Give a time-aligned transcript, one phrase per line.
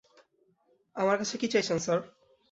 [0.95, 1.99] আমার কাছে কী চাইছেন, স্যার?